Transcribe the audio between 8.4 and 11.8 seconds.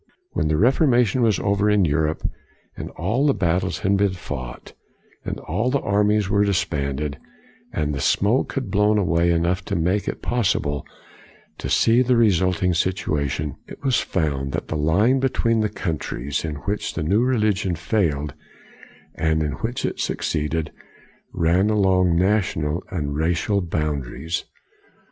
had blown away enough to make it possible to